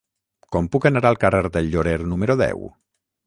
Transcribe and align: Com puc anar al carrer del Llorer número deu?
Com 0.55 0.69
puc 0.75 0.87
anar 0.89 1.03
al 1.09 1.19
carrer 1.25 1.43
del 1.57 1.69
Llorer 1.75 1.95
número 2.13 2.39
deu? 2.45 2.65